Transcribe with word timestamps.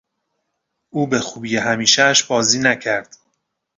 او 0.89 1.07
به 1.07 1.19
خوبی 1.19 1.57
همیشهاش 1.57 2.23
بازی 2.23 2.59
نکرد. 2.59 3.17